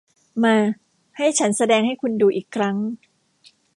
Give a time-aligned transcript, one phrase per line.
[0.43, 0.57] มา
[1.17, 2.77] ให้ฉันแสดงให้คุณดูอีกครั้ง